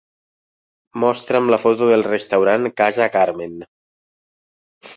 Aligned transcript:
Mostra'm 1.03 1.51
la 1.55 1.59
foto 1.65 1.91
del 1.91 2.07
restaurant 2.09 2.67
Casa 2.83 3.09
Carmen. 3.19 3.57